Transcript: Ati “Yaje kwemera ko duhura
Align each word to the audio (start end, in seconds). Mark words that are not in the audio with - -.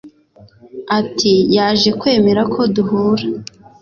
Ati 0.99 1.33
“Yaje 1.55 1.89
kwemera 1.99 2.41
ko 2.53 2.61
duhura 2.75 3.25